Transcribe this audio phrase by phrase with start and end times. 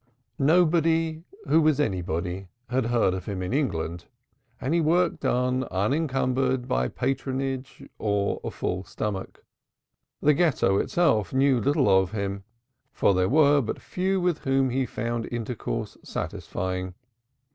[0.39, 4.05] Nobody (who was anybody) had heard of him in England,
[4.59, 9.45] and he worked on, unencumbered by patronage or a full stomach.
[10.19, 12.43] The Ghetto, itself, knew little of him,
[12.91, 16.95] for there were but few with whom he found intercourse satisfying.